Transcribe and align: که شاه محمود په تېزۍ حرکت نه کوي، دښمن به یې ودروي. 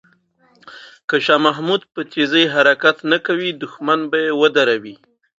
که 1.07 1.15
شاه 1.25 1.41
محمود 1.45 1.81
په 1.93 2.01
تېزۍ 2.11 2.43
حرکت 2.53 2.97
نه 3.11 3.17
کوي، 3.25 3.49
دښمن 3.61 3.99
به 4.11 4.17
یې 4.25 4.31
ودروي. 4.41 4.95